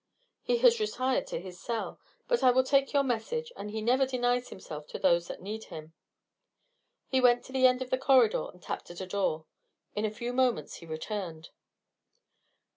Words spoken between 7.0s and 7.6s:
He went to